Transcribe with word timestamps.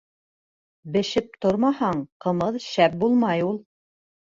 Бешеп 0.95 1.37
тормаһаң, 1.45 2.03
ҡымыҙ 2.27 2.59
шәп 2.71 2.99
булмай 3.07 3.49
ул. 3.53 3.65